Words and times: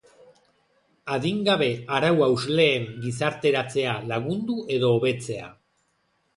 Adingabe 1.15 1.67
arau-hausleen 1.99 2.89
gizarteratzea 3.05 3.95
lagundu 4.15 4.59
edo 4.79 4.93
hobetzea. 4.99 5.55